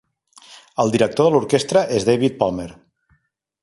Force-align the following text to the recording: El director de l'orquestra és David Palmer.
El 0.85 0.93
director 0.95 1.29
de 1.29 1.35
l'orquestra 1.35 1.87
és 2.01 2.11
David 2.11 2.43
Palmer. 2.43 2.71